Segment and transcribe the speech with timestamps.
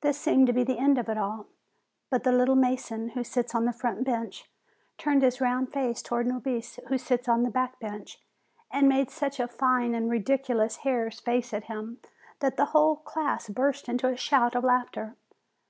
[0.00, 1.44] This seemed to be the end of it all;
[2.08, 4.48] but the "little mason," who sits on the front bench,
[4.96, 8.22] turned his round face towards Nobis, who sits on the back bench,
[8.70, 11.98] and made such a fine and ridiculous hare's face at him,
[12.38, 15.14] that the whole class burst into a shout of laughter.